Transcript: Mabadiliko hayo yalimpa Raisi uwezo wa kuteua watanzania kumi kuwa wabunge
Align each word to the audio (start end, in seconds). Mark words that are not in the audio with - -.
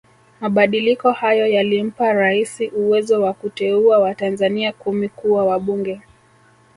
Mabadiliko 0.41 1.11
hayo 1.11 1.47
yalimpa 1.47 2.13
Raisi 2.13 2.67
uwezo 2.69 3.21
wa 3.21 3.33
kuteua 3.33 3.99
watanzania 3.99 4.71
kumi 4.73 5.09
kuwa 5.09 5.45
wabunge 5.45 5.99